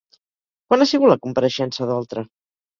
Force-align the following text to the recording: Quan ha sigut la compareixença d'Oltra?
Quan 0.69 0.85
ha 0.85 0.87
sigut 0.93 1.13
la 1.13 1.19
compareixença 1.27 1.91
d'Oltra? 1.93 2.29